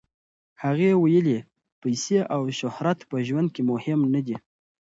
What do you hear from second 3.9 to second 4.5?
نه دي.